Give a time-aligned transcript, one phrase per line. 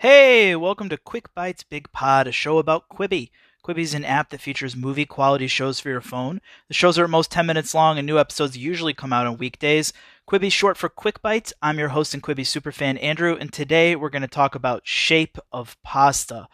[0.00, 3.30] Hey, welcome to Quick Bites Big Pod, a show about Quibi.
[3.64, 6.42] Quibi is an app that features movie quality shows for your phone.
[6.68, 9.38] The shows are at most 10 minutes long, and new episodes usually come out on
[9.38, 9.94] weekdays.
[10.28, 11.54] Quibi short for Quick Bites.
[11.62, 15.38] I'm your host and Quibi superfan, Andrew, and today we're going to talk about Shape
[15.50, 16.46] of Pasta.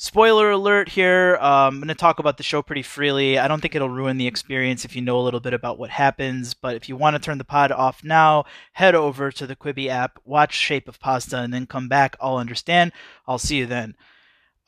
[0.00, 1.36] Spoiler alert here.
[1.40, 3.36] Um, I'm going to talk about the show pretty freely.
[3.36, 5.90] I don't think it'll ruin the experience if you know a little bit about what
[5.90, 8.44] happens, but if you want to turn the pod off now,
[8.74, 12.16] head over to the Quibi app, watch Shape of Pasta, and then come back.
[12.20, 12.92] I'll understand.
[13.26, 13.96] I'll see you then.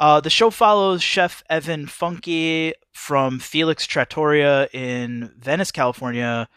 [0.00, 6.48] Uh, the show follows Chef Evan Funke from Felix Trattoria in Venice, California,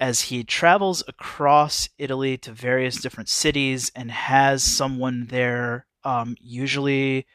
[0.00, 7.26] as he travels across Italy to various different cities and has someone there, um, usually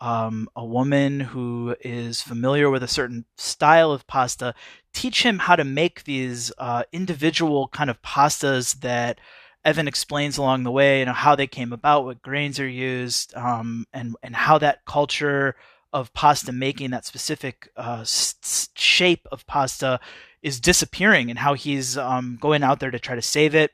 [0.00, 4.54] um, a woman who is familiar with a certain style of pasta,
[4.92, 9.20] teach him how to make these uh, individual kind of pastas that
[9.64, 13.34] Evan explains along the way, you know, how they came about, what grains are used,
[13.34, 15.56] um, and and how that culture
[15.92, 20.00] of pasta making, that specific uh, s- shape of pasta,
[20.42, 23.70] is disappearing, and how he's um, going out there to try to save it.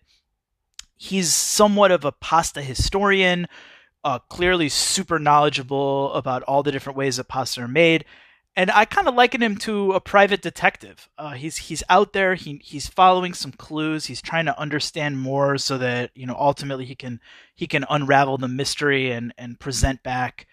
[0.96, 3.48] He's somewhat of a pasta historian
[4.04, 8.04] uh, clearly super knowledgeable about all the different ways that pasta are made.
[8.56, 11.08] And I kind of liken him to a private detective.
[11.16, 12.34] Uh, he's he's out there.
[12.34, 14.06] He he's following some clues.
[14.06, 17.20] He's trying to understand more so that you know ultimately he can
[17.54, 20.48] he can unravel the mystery and and present back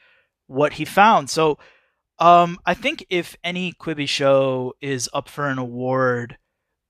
[0.45, 1.29] what he found.
[1.29, 1.57] So
[2.19, 6.37] um, I think if any Quibi show is up for an award,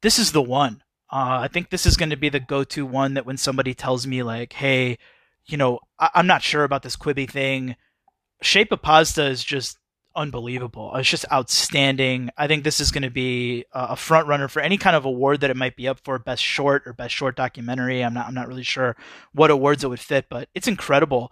[0.01, 0.83] this is the one.
[1.09, 4.05] Uh, I think this is going to be the go-to one that when somebody tells
[4.05, 4.97] me like, "Hey,
[5.47, 7.75] you know, I- am not sure about this Quibi thing.
[8.41, 9.77] Shape of Pasta is just
[10.15, 10.93] unbelievable.
[10.95, 12.31] It's just outstanding.
[12.37, 15.41] I think this is going to be a front runner for any kind of award
[15.41, 18.03] that it might be up for, best short or best short documentary.
[18.03, 18.97] I'm not I'm not really sure
[19.33, 21.31] what awards it would fit, but it's incredible.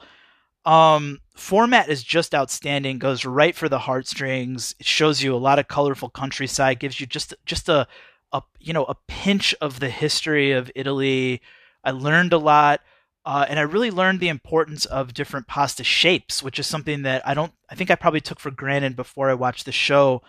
[0.66, 2.98] Um, format is just outstanding.
[3.00, 4.76] Goes right for the heartstrings.
[4.80, 6.80] It shows you a lot of colorful countryside.
[6.80, 7.88] Gives you just just a
[8.32, 11.42] a you know a pinch of the history of Italy.
[11.84, 12.82] I learned a lot.
[13.26, 17.28] Uh, and I really learned the importance of different pasta shapes, which is something that
[17.28, 20.22] I don't, I think I probably took for granted before I watched the show.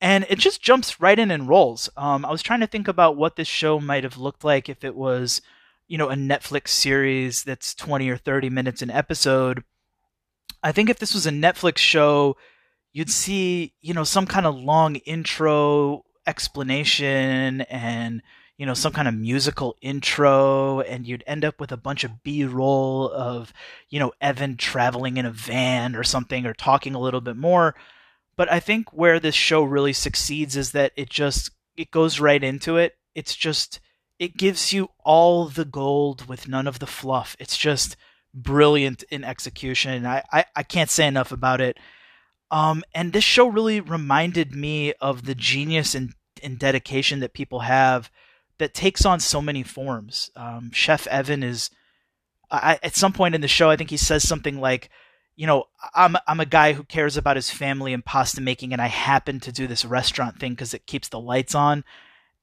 [0.00, 1.90] And it just jumps right in and rolls.
[1.98, 4.82] Um, I was trying to think about what this show might have looked like if
[4.84, 5.42] it was,
[5.86, 9.62] you know, a Netflix series that's 20 or 30 minutes an episode.
[10.62, 12.38] I think if this was a Netflix show,
[12.94, 18.22] you'd see, you know, some kind of long intro explanation and
[18.60, 22.22] you know some kind of musical intro and you'd end up with a bunch of
[22.22, 23.54] b-roll of
[23.88, 27.74] you know evan traveling in a van or something or talking a little bit more.
[28.36, 32.44] But i think where this show really succeeds is that it just it goes right
[32.44, 32.98] into it.
[33.14, 33.80] It's just
[34.18, 37.36] it gives you all the gold with none of the fluff.
[37.40, 37.96] It's just
[38.34, 41.78] brilliant in execution i i, I can't say enough about it.
[42.50, 47.60] Um, and this show really reminded me of the genius and, and dedication that people
[47.60, 48.10] have
[48.60, 50.30] that takes on so many forms.
[50.36, 51.70] Um, Chef Evan is
[52.50, 54.90] I, at some point in the show, I think he says something like,
[55.34, 58.82] "You know, I'm I'm a guy who cares about his family and pasta making, and
[58.82, 61.84] I happen to do this restaurant thing because it keeps the lights on."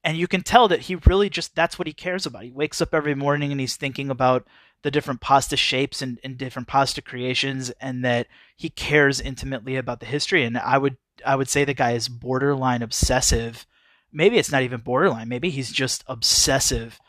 [0.04, 2.44] And you can tell that he really just that's what he cares about.
[2.44, 4.46] He wakes up every morning and he's thinking about
[4.82, 10.00] the different pasta shapes and, and different pasta creations, and that he cares intimately about
[10.00, 10.44] the history.
[10.44, 13.66] And I would I would say the guy is borderline obsessive
[14.12, 15.28] maybe it's not even borderline.
[15.28, 17.00] Maybe he's just obsessive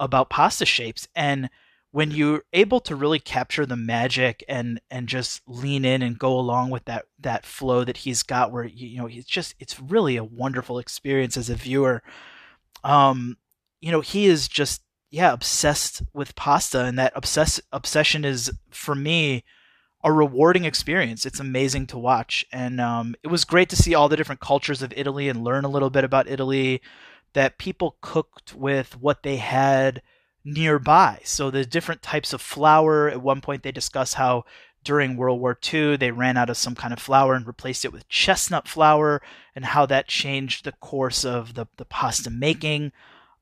[0.00, 1.08] about pasta shapes.
[1.14, 1.48] And
[1.92, 6.38] when you're able to really capture the magic and and just lean in and go
[6.38, 10.16] along with that that flow that he's got, where you know he's just it's really
[10.16, 12.02] a wonderful experience as a viewer.
[12.82, 13.36] Um,
[13.80, 18.94] you know, he is just yeah obsessed with pasta, and that obsess obsession is for
[18.94, 19.44] me
[20.04, 21.24] a rewarding experience.
[21.24, 24.82] It's amazing to watch, and um, it was great to see all the different cultures
[24.82, 26.80] of Italy and learn a little bit about Italy.
[27.34, 30.02] That people cooked with what they had
[30.44, 31.20] nearby.
[31.24, 33.08] So the different types of flour.
[33.08, 34.44] At one point, they discuss how
[34.84, 37.92] during World War II they ran out of some kind of flour and replaced it
[37.92, 39.22] with chestnut flour,
[39.54, 42.92] and how that changed the course of the the pasta making.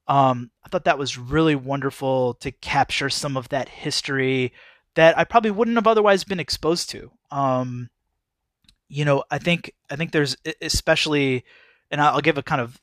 [0.07, 4.53] Um, I thought that was really wonderful to capture some of that history
[4.95, 7.11] that I probably wouldn't have otherwise been exposed to.
[7.31, 7.91] Um,
[8.89, 11.45] you know, I think I think there's especially,
[11.91, 12.81] and I'll give a kind of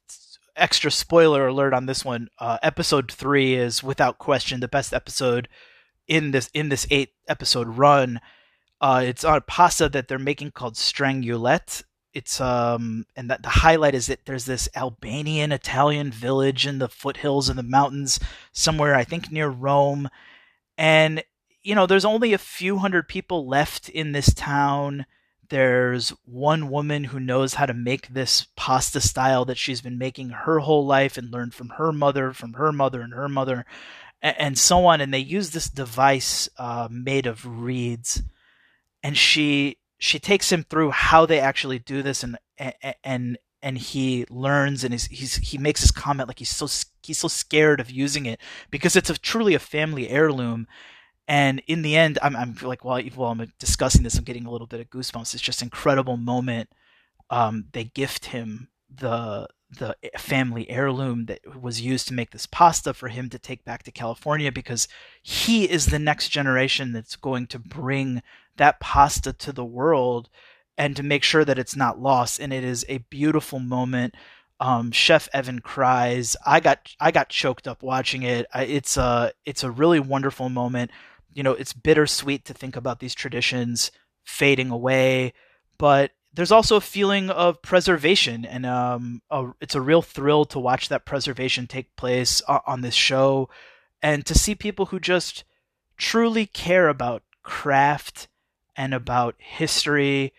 [0.56, 2.30] extra spoiler alert on this one.
[2.39, 5.48] Uh, episode three is without question the best episode
[6.07, 8.19] in this in this eight episode run.
[8.80, 11.83] Uh, it's on a pasta that they're making called strangulette.
[12.13, 16.89] It's um and that the highlight is that there's this Albanian Italian village in the
[16.89, 18.19] foothills of the mountains
[18.53, 20.10] somewhere I think near Rome,
[20.77, 21.24] and
[21.67, 25.05] you know, there's only a few hundred people left in this town.
[25.49, 30.29] There's one woman who knows how to make this pasta style that she's been making
[30.29, 33.65] her whole life and learned from her mother, from her mother, and her mother,
[34.21, 35.01] and, and so on.
[35.01, 38.23] And they use this device uh, made of reeds,
[39.03, 42.37] and she she takes him through how they actually do this, and
[43.03, 46.67] and and he learns and he's, he's he makes his comment like he's so
[47.03, 48.39] he's so scared of using it
[48.71, 50.65] because it's a truly a family heirloom
[51.27, 54.51] and in the end, I'm, I'm like, well, while I'm discussing this, I'm getting a
[54.51, 55.33] little bit of goosebumps.
[55.33, 56.69] It's just incredible moment.
[57.29, 62.94] Um, they gift him the the family heirloom that was used to make this pasta
[62.94, 64.88] for him to take back to California because
[65.21, 68.21] he is the next generation that's going to bring
[68.56, 70.29] that pasta to the world
[70.77, 72.39] and to make sure that it's not lost.
[72.39, 74.15] And it is a beautiful moment.
[74.62, 76.38] Um, Chef Evan cries.
[76.45, 78.45] I got I got choked up watching it.
[78.53, 80.91] I, it's a it's a really wonderful moment
[81.33, 83.91] you know, it's bittersweet to think about these traditions
[84.24, 85.33] fading away,
[85.77, 90.59] but there's also a feeling of preservation, and um, a, it's a real thrill to
[90.59, 93.50] watch that preservation take place on this show,
[94.01, 95.44] and to see people who just
[95.97, 98.27] truly care about craft
[98.75, 100.33] and about history.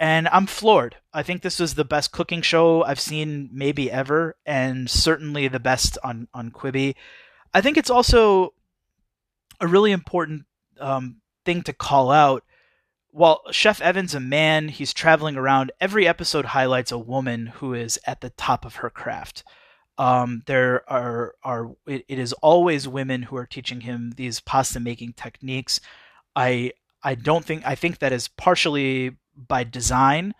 [0.00, 0.96] And I'm floored.
[1.12, 5.60] I think this was the best cooking show I've seen maybe ever, and certainly the
[5.60, 6.94] best on on Quibi.
[7.54, 8.54] I think it's also
[9.60, 10.44] a really important
[10.80, 12.44] um, thing to call out.
[13.10, 15.72] While Chef Evan's a man, he's traveling around.
[15.80, 19.44] Every episode highlights a woman who is at the top of her craft.
[19.96, 24.78] Um, there are are it, it is always women who are teaching him these pasta
[24.78, 25.80] making techniques.
[26.36, 26.72] I
[27.02, 30.34] I don't think I think that is partially by design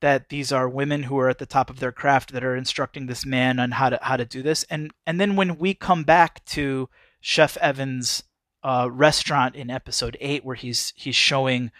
[0.00, 3.06] that these are women who are at the top of their craft that are instructing
[3.06, 6.04] this man on how to how to do this and and then when we come
[6.04, 6.88] back to
[7.20, 8.22] chef Evans
[8.62, 11.70] uh, restaurant in episode eight where he's he's showing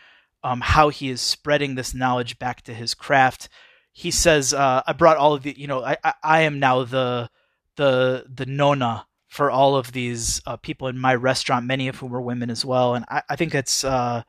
[0.43, 3.49] um, how he is spreading this knowledge back to his craft.
[3.93, 6.85] He says, uh, "I brought all of the, you know, I, I, I am now
[6.85, 7.31] the
[7.77, 12.15] the the nona for all of these uh, people in my restaurant, many of whom
[12.15, 14.23] are women as well." And I, I think it's uh,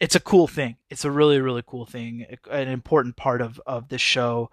[0.00, 0.76] it's a cool thing.
[0.90, 4.50] It's a really really cool thing, an important part of of this show,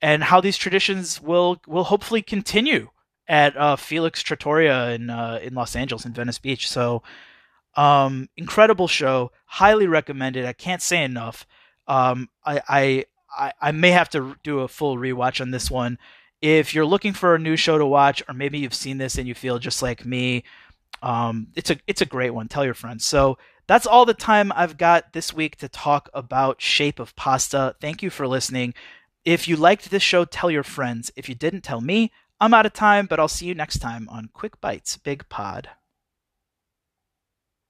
[0.00, 2.90] and how these traditions will will hopefully continue
[3.28, 6.68] at uh, Felix Trattoria in uh, in Los Angeles in Venice Beach.
[6.68, 7.02] So
[7.76, 10.44] um, incredible show, highly recommended.
[10.44, 11.46] I can't say enough.
[11.86, 15.98] Um, I, I I may have to do a full rewatch on this one.
[16.40, 19.28] If you're looking for a new show to watch, or maybe you've seen this and
[19.28, 20.44] you feel just like me,
[21.02, 22.48] um, it's a it's a great one.
[22.48, 23.04] Tell your friends.
[23.04, 27.76] So that's all the time I've got this week to talk about Shape of Pasta.
[27.80, 28.74] Thank you for listening.
[29.24, 31.10] If you liked this show, tell your friends.
[31.14, 32.10] If you didn't, tell me.
[32.40, 35.70] I'm out of time, but I'll see you next time on Quick Bites Big Pod.